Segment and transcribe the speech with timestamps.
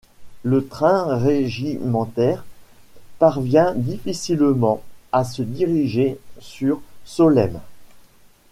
[0.41, 2.43] Le train régimentaire
[3.19, 4.81] parvient difficilement
[5.11, 7.59] à se diriger sur Solesmes.